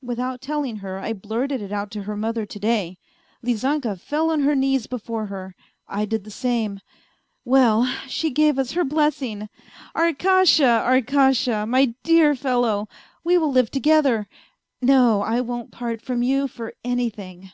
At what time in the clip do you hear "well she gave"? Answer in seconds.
7.44-8.58